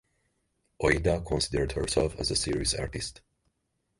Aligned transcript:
Ouida 0.81 1.23
considered 1.23 1.73
herself 1.73 2.15
a 2.15 2.23
serious 2.25 2.73
artist. 2.73 3.21